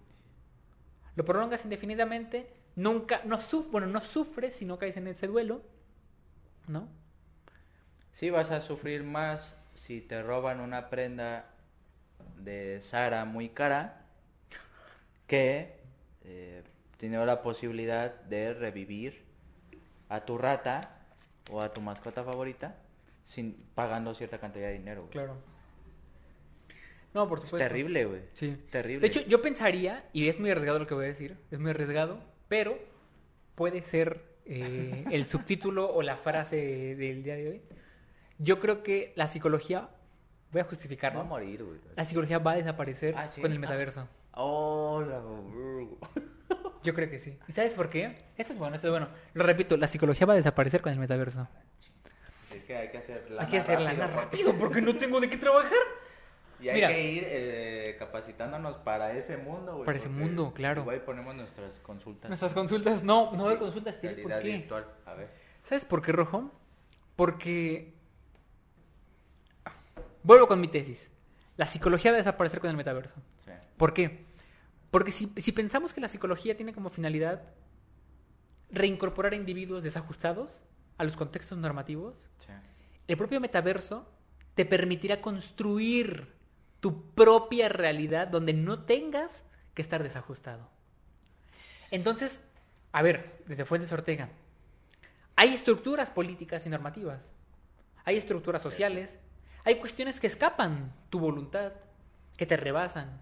[1.15, 5.63] Lo prolongas indefinidamente, nunca, no suf bueno, no sufres si no caes en ese duelo,
[6.69, 6.89] ¿no?
[8.13, 11.47] Sí, vas a sufrir más si te roban una prenda
[12.39, 14.03] de Sara muy cara
[15.27, 15.81] que
[16.25, 16.63] eh,
[16.99, 19.25] teniendo la posibilidad de revivir
[20.09, 20.99] a tu rata
[21.51, 22.77] o a tu mascota favorita
[23.27, 25.03] sin pagando cierta cantidad de dinero.
[25.03, 25.13] güey.
[25.13, 25.56] Claro.
[27.17, 27.67] No, por Es supuesto.
[27.67, 28.21] terrible, güey.
[28.35, 28.57] Sí.
[28.71, 29.01] Terrible.
[29.01, 31.71] De hecho, yo pensaría, y es muy arriesgado lo que voy a decir, es muy
[31.71, 32.79] arriesgado, pero
[33.55, 37.63] puede ser eh, el subtítulo o la frase del día de hoy.
[38.39, 39.89] Yo creo que la psicología,
[40.53, 41.81] voy a va justificarlo, a morir, güey.
[41.97, 43.41] la psicología va a desaparecer Ah, ¿sí?
[43.41, 44.07] con el metaverso.
[44.33, 46.27] Oh, la verga.
[46.83, 47.39] Yo creo que sí.
[47.49, 48.15] ¿Y sabes por qué?
[48.37, 49.09] Esto es bueno, esto es bueno.
[49.33, 51.49] Lo repito, la psicología va a desaparecer con el metaverso.
[52.55, 55.73] Es que hay que hacer Hay que rápido porque no tengo de qué trabajar.
[56.61, 56.89] Y hay Mira.
[56.89, 59.85] que ir eh, capacitándonos para ese mundo, güey.
[59.87, 60.83] Para ese mundo, claro.
[60.83, 62.29] Igual ponemos nuestras consultas.
[62.31, 64.49] Nuestras consultas, no, no de consultas, Tiri, ¿por qué?
[64.53, 64.87] virtual.
[65.05, 65.29] A ver.
[65.63, 66.51] ¿Sabes por qué rojo?
[67.15, 67.95] Porque...
[70.23, 71.09] Vuelvo con mi tesis.
[71.57, 73.15] La psicología va a desaparecer con el metaverso.
[73.45, 73.51] Sí.
[73.77, 74.25] ¿Por qué?
[74.91, 77.43] Porque si, si pensamos que la psicología tiene como finalidad
[78.71, 80.63] reincorporar a individuos desajustados
[80.99, 82.49] a los contextos normativos, Sí.
[83.07, 84.09] el propio metaverso
[84.55, 86.35] te permitirá construir
[86.81, 89.43] tu propia realidad donde no tengas
[89.75, 90.69] que estar desajustado.
[91.91, 92.41] Entonces,
[92.93, 94.29] a ver, desde Fuentes Ortega,
[95.37, 97.31] hay estructuras políticas y normativas,
[98.05, 99.15] hay estructuras sociales,
[99.65, 101.73] hay cuestiones que escapan tu voluntad,
[102.37, 103.21] que te rebasan.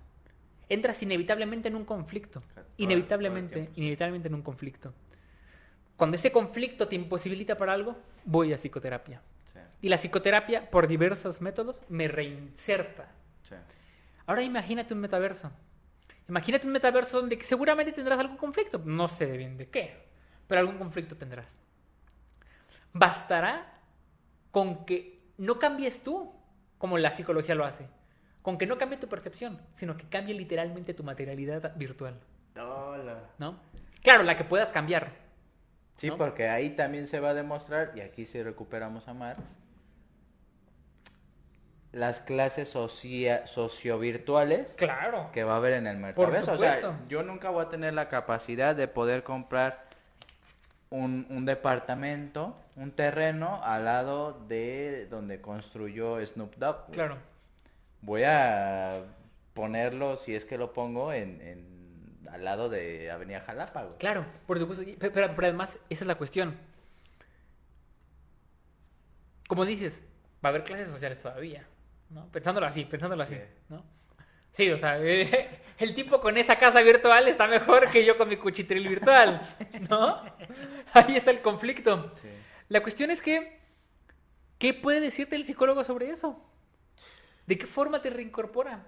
[0.68, 2.42] Entras inevitablemente en un conflicto,
[2.76, 4.92] inevitablemente, inevitablemente en un conflicto.
[5.96, 9.22] Cuando ese conflicto te imposibilita para algo, voy a psicoterapia.
[9.80, 13.10] Y la psicoterapia, por diversos métodos, me reinserta.
[13.54, 13.74] Sí.
[14.26, 15.50] Ahora imagínate un metaverso.
[16.28, 18.80] Imagínate un metaverso donde seguramente tendrás algún conflicto.
[18.84, 20.06] No sé de bien de qué,
[20.46, 21.58] pero algún conflicto tendrás.
[22.92, 23.74] Bastará
[24.50, 26.32] con que no cambies tú,
[26.78, 27.88] como la psicología lo hace.
[28.40, 32.20] Con que no cambie tu percepción, sino que cambie literalmente tu materialidad virtual.
[32.56, 33.30] Hola.
[33.38, 33.58] ¿No?
[34.02, 35.12] Claro, la que puedas cambiar.
[35.96, 36.18] Sí, ¿no?
[36.18, 39.42] porque ahí también se va a demostrar, y aquí sí recuperamos a Marx,
[41.94, 45.30] las clases socia sociovirtuales Claro.
[45.32, 46.52] que va a haber en el Por metaverso.
[46.52, 49.84] O sea, yo nunca voy a tener la capacidad de poder comprar
[50.90, 56.86] un, un departamento, un terreno al lado de donde construyó Snoop Dogg.
[56.86, 56.92] güey.
[56.94, 57.16] Claro.
[58.02, 59.02] Voy a
[59.54, 63.84] ponerlo, si es que lo pongo, en, en- al lado de Avenida Jalapa.
[63.84, 63.98] güey.
[63.98, 64.84] Claro, por supuesto.
[64.98, 66.56] pero además, esa es la cuestión.
[69.48, 70.00] Como dices,
[70.44, 71.66] va a haber clases sociales todavía.
[72.14, 72.26] ¿No?
[72.30, 73.34] Pensándolo así, pensándolo así.
[73.34, 73.40] Sí.
[73.68, 73.84] ¿no?
[74.52, 74.98] Sí, o sea,
[75.78, 79.40] el tipo con esa casa virtual está mejor que yo con mi cuchitril virtual.
[79.90, 80.22] ¿No?
[80.92, 82.14] Ahí está el conflicto.
[82.22, 82.28] Sí.
[82.68, 83.60] La cuestión es que,
[84.58, 86.40] ¿qué puede decirte el psicólogo sobre eso?
[87.46, 88.84] ¿De qué forma te reincorpora?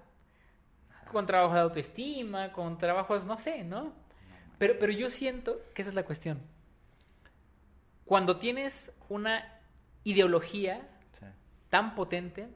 [1.11, 3.93] Con trabajos de autoestima, con trabajos, no sé, ¿no?
[4.59, 6.41] Pero, pero yo siento que esa es la cuestión.
[8.05, 9.61] Cuando tienes una
[10.05, 11.27] ideología Sí.
[11.71, 12.49] tan potente,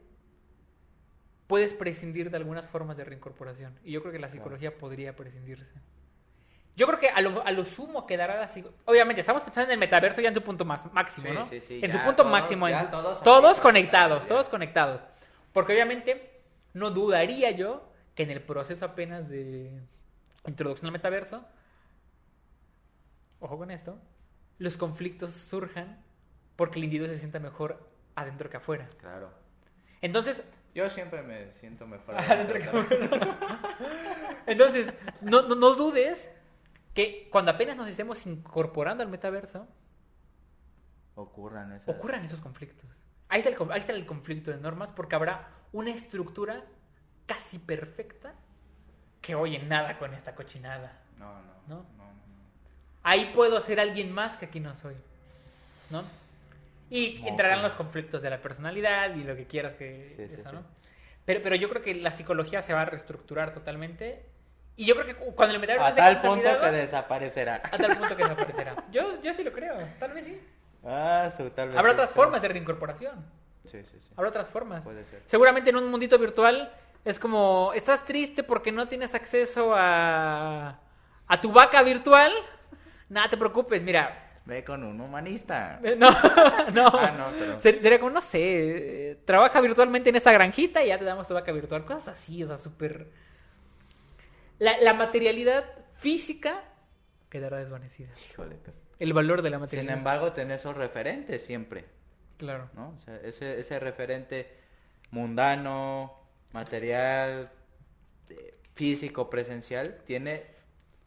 [1.51, 3.77] puedes prescindir de algunas formas de reincorporación.
[3.83, 5.67] Y yo creo que la psicología podría prescindirse.
[6.77, 9.73] Yo creo que a lo, a lo sumo quedará la psico- Obviamente, estamos pensando en
[9.73, 11.49] el metaverso ya en su punto más, máximo, Sí, ¿no?
[11.49, 12.69] sí, sí, en su punto todos- máximo.
[12.69, 15.01] en todos todos conectados, todos conectados.
[15.51, 16.39] Porque obviamente
[16.73, 19.77] no dudaría yo que en el proceso apenas de
[20.47, 21.43] introducción al metaverso,
[23.41, 23.99] ojo con esto,
[24.57, 26.01] los conflictos surjan
[26.55, 28.87] porque el individuo se sienta mejor adentro que afuera.
[29.01, 29.31] Claro.
[30.01, 30.41] Entonces,
[30.73, 32.15] Yo siempre me siento mejor.
[34.45, 36.29] Entonces no, no, no dudes
[36.93, 39.67] que cuando apenas nos estemos incorporando al metaverso,
[41.15, 41.89] Ocurran esas.
[41.93, 42.89] ocurran esos conflictos.
[43.27, 46.63] Ahí está, el, ahí está el conflicto de normas porque habrá una estructura
[47.25, 48.33] casi perfecta
[49.21, 51.01] que oye nada con esta cochinada.
[51.17, 51.75] No, no, ¿No?
[51.97, 52.13] no, no, no.
[53.03, 54.95] Ahí puedo ser alguien más que aquí no soy.
[55.89, 56.03] ¿No?
[56.91, 57.63] Y No, entrarán sí.
[57.63, 60.55] los conflictos de la personalidad y lo que quieras que Sí, sí, eso, sí.
[60.55, 60.63] ¿no?
[61.25, 64.25] Pero, pero yo creo que la psicología se va a reestructurar totalmente.
[64.75, 67.61] Y yo creo que cu- cuando el metaverso A tal punto que desaparecerá.
[67.63, 68.75] a tal punto que desaparecerá.
[68.91, 70.41] Yo, yo sí lo creo, tal vez sí.
[70.85, 72.15] Ah, su, tal vez Habrá sí, otras sí.
[72.15, 73.25] formas de reincorporación.
[73.65, 74.09] Sí, sí, sí.
[74.17, 74.83] Habrá otras formas.
[74.83, 75.21] Puede ser.
[75.27, 76.73] Seguramente en un mundito virtual
[77.05, 80.79] es como, estás triste porque no tienes acceso a,
[81.27, 82.31] a tu vaca virtual.
[83.09, 84.20] Nada, te preocupes, mira.
[84.45, 85.79] Ve con un humanista.
[85.83, 86.09] eh, No,
[86.73, 86.87] no.
[86.87, 90.97] Ah, no, pero- Ser- Sería como, no sé, trabaja virtualmente en esta granjita y ya
[90.97, 91.85] te damos tu vaca virtual.
[91.85, 93.07] Cosas así, o sea, súper...
[94.59, 96.63] La, la materialidad física
[97.29, 98.09] quedará desvanecida.
[98.31, 98.57] Híjole.
[98.99, 99.97] El valor de la Sin materialidad.
[99.97, 101.85] embargo, tener esos referentes siempre,
[102.37, 102.69] Claro.
[102.73, 102.89] ¿no?
[102.97, 104.51] O sea, ese, ese referente
[105.11, 106.13] mundano,
[106.53, 107.51] material,
[108.29, 110.43] eh, físico, presencial, tiene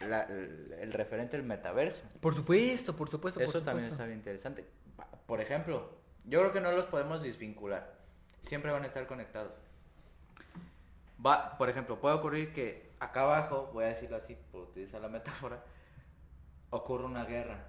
[0.04, 2.02] la- el, referente del metaverso.
[2.20, 3.40] Por supuesto, por supuesto.
[3.40, 3.94] por Eso también supuesto.
[3.94, 4.64] está bien interesante.
[5.26, 5.90] Por ejemplo,
[6.24, 7.94] yo creo que no los podemos desvincular.
[8.42, 9.52] Siempre van a estar conectados.
[11.24, 15.08] Va, por ejemplo, puede ocurrir que acá abajo, voy a decirlo así por utilizar la
[15.08, 15.62] metáfora,
[16.70, 17.64] ocurre una guerra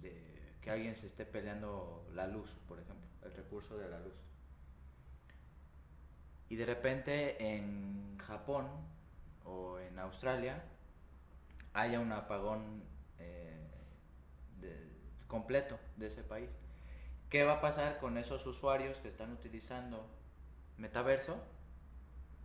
[0.00, 0.14] de
[0.60, 4.14] que alguien se esté peleando la luz, por ejemplo, el recurso de la luz.
[6.48, 8.68] Y de repente en Japón
[9.44, 10.62] o en Australia
[11.74, 12.82] haya un apagón
[13.18, 13.66] eh,
[14.60, 14.88] de-
[15.26, 16.50] completo de ese país.
[17.30, 20.06] ¿Qué va a pasar con esos usuarios que están utilizando
[20.76, 21.42] metaverso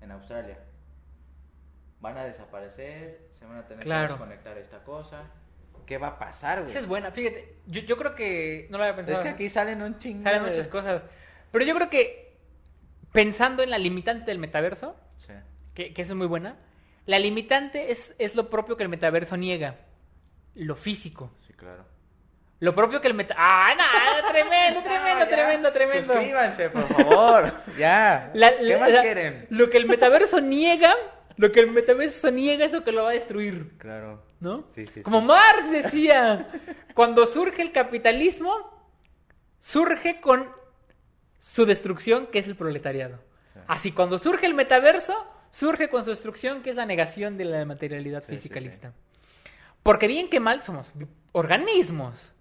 [0.02, 0.58] en Australia?
[2.00, 4.08] Van a desaparecer, se van a tener Claro.
[4.08, 5.24] que desconectar esta cosa.
[5.86, 6.70] ¿Qué va a pasar, güey?
[6.72, 7.58] Esa es buena, fíjate.
[7.66, 8.68] Yo, yo creo que...
[8.70, 9.18] No lo había pensado.
[9.18, 11.02] Es que aquí salen un chingo Salen de- muchas cosas.
[11.52, 12.38] Pero yo creo que
[13.14, 15.34] pensando en la limitante del metaverso, Sí.
[15.74, 16.58] que, que eso es muy buena,
[17.08, 19.76] la limitante es, es lo propio que el metaverso niega.
[20.54, 21.32] Lo físico.
[21.46, 21.84] Sí, claro.
[22.60, 23.36] Lo propio que el meta...
[23.38, 24.32] ¡Ah, no!
[24.32, 26.14] Tremendo, tremendo, Ah, tremendo, tremendo.
[26.14, 27.54] Suscríbanse, por favor.
[27.78, 28.32] ya.
[28.34, 29.46] La- ¿Qué la- más la- quieren?
[29.50, 30.96] Lo que el metaverso niega,
[31.36, 33.78] lo que el metaverso niega es lo que lo va a destruir.
[33.78, 34.24] Claro.
[34.40, 34.66] ¿No?
[34.76, 35.26] Sí, sí, Como sí.
[35.28, 36.48] Marx decía,
[36.96, 38.54] cuando surge el capitalismo,
[39.60, 40.50] surge con
[41.40, 43.20] su destrucción, que es el proletariado.
[43.54, 43.60] Sí.
[43.68, 47.66] Así, cuando surge el metaverso, surge con su destrucción, que es la negación de la
[47.66, 48.94] materialidad Sí, sí, fisicalista.
[49.84, 50.88] Porque bien que mal somos
[51.32, 52.34] organismos.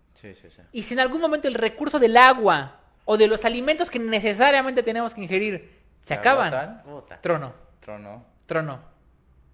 [0.72, 4.82] Y si en algún momento el recurso del agua o de los alimentos que necesariamente
[4.82, 8.24] tenemos que ingerir se acaban, agotan, trono, trono.
[8.46, 8.96] trono.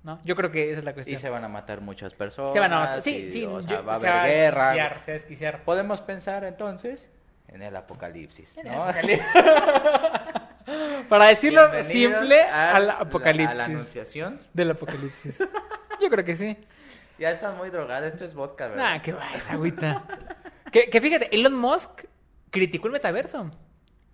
[0.03, 0.20] ¿No?
[0.25, 1.20] Yo creo que esa es la Y cuestión.
[1.20, 2.53] se van a matar muchas personas.
[2.55, 3.03] Se van a matar.
[3.03, 4.98] Sí, y, sí, o yo- sea, va a se haber a guerra.
[4.98, 5.64] se va a desquiciar.
[5.64, 7.09] Podemos pensar entonces
[7.52, 8.82] en el apocalipsis, En el ¿no?
[8.84, 9.26] apocalipsis.
[11.08, 13.50] Para decirlo simple, al la- apocalipsis.
[13.50, 14.40] A la anunciación.
[14.52, 15.34] Del apocalipsis.
[16.00, 16.56] Yo creo que sí.
[17.18, 18.94] Ya está muy drogada, esto es vodka, ¿verdad?
[18.94, 20.02] Nah, qué va esa agüita.
[20.72, 22.04] que, que fíjate, Elon Musk
[22.50, 23.50] criticó el metaverso.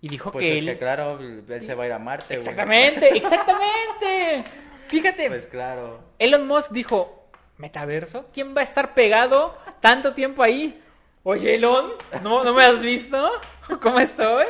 [0.01, 0.65] Y dijo Pues que es él...
[0.65, 2.39] que claro, él se va a ir a Marte, güey.
[2.47, 4.43] Exactamente, exactamente.
[4.87, 6.01] Fíjate, Pues claro.
[6.19, 8.27] Elon Musk dijo, ¿metaverso?
[8.33, 10.81] ¿Quién va a estar pegado tanto tiempo ahí?
[11.23, 11.91] Oye, Elon,
[12.23, 13.29] ¿no, ¿no me has visto?
[13.81, 14.45] ¿Cómo estoy?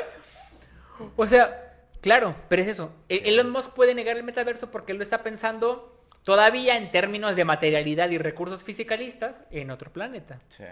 [1.16, 2.92] O sea, claro, pero es eso.
[3.10, 7.36] E- Elon Musk puede negar el metaverso porque él lo está pensando todavía en términos
[7.36, 10.40] de materialidad y recursos fisicalistas en otro planeta.
[10.50, 10.66] Sí.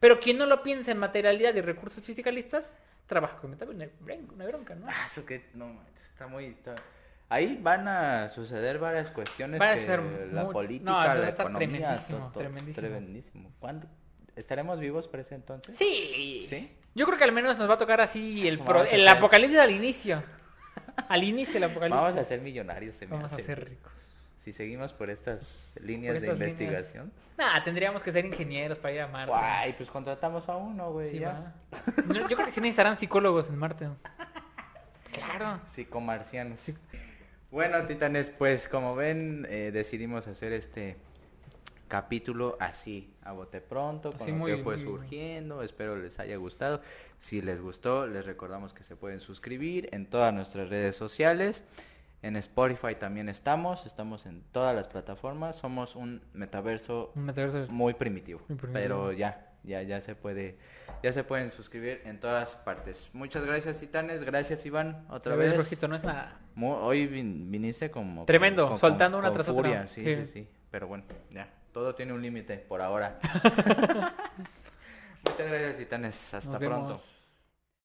[0.00, 2.72] Pero quien no lo piensa en materialidad y recursos fisicalistas,
[3.06, 3.82] trabaja con metaverso.
[4.08, 4.86] Hay bronca, ¿no?
[4.88, 5.80] Ah, eso que no,
[6.12, 6.76] está muy está-
[7.30, 10.00] Ahí van a suceder varias cuestiones Va a que ser
[10.32, 12.74] la muy- política, no, la economía, tremendísimo, tremendísimo.
[12.88, 13.52] tremendísimo.
[13.58, 13.86] ¿Cuándo
[14.38, 15.76] estaremos vivos para ese entonces?
[15.76, 16.46] Sí.
[16.48, 16.70] ¿Sí?
[16.94, 19.18] Yo creo que al menos nos va a tocar así el, Vamos pro- el hacer-
[19.18, 20.22] apocalipsis al inicio.
[21.08, 22.00] Al inicio del apocalipsis.
[22.02, 23.92] Vamos a ser millonarios, se me Vamos a ser ricos.
[24.44, 26.52] Si seguimos por estas líneas Por de estas líneas.
[26.60, 27.12] investigación.
[27.36, 29.30] Nah, tendríamos que ser ingenieros para ir a Marte.
[29.30, 31.10] Guay, pues contratamos a uno, güey.
[31.10, 31.54] Sí, ya.
[32.12, 33.88] Yo creo que sí necesitarán psicólogos en Marte.
[35.12, 35.60] Claro.
[35.68, 36.60] Psicomarcianos.
[36.60, 36.74] Sí.
[37.50, 40.96] Bueno, titanes, pues como ven, eh, decidimos hacer este
[41.88, 45.62] capítulo así, a bote pronto, con Así lo muy- que fue muy- surgiendo.
[45.62, 46.80] Espero les haya gustado.
[47.18, 51.64] Si les gustó, les recordamos que se pueden suscribir en todas nuestras redes sociales.
[52.22, 55.56] En Spotify también estamos, estamos en todas las plataformas.
[55.56, 57.72] Somos un metaverso Un metaverso.
[57.72, 58.72] muy primitivo, Muy primitivo.
[58.72, 60.58] pero ya, ya, ya se puede,
[61.02, 63.08] ya se pueden suscribir en todas partes.
[63.12, 64.24] Muchas gracias, Titanes.
[64.24, 65.58] Gracias, Iván, otra vez, vez.
[65.58, 66.38] Rojito, no es nada.
[66.56, 68.24] Mu- hoy vin- viniste como...
[68.24, 69.86] Tremendo, con- soltando con- una con tras otra.
[69.86, 70.26] sí, Sí.
[70.26, 70.48] sí.
[70.72, 71.48] Pero bueno, ya.
[71.78, 73.20] Todo tiene un límite por ahora.
[75.24, 76.34] Muchas gracias, Titanes.
[76.34, 76.86] Hasta Nos pronto.
[76.88, 77.17] vemos.